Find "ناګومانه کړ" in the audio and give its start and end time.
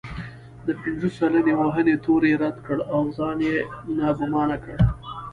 3.97-4.77